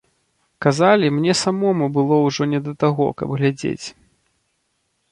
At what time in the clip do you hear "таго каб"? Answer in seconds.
2.87-3.27